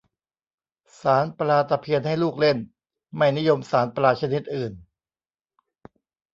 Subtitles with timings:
[1.01, 2.57] สานปลาตะเพียนให้ลูกเล่น
[3.15, 4.73] ไม่นิยมสานปลาชนิดอื่น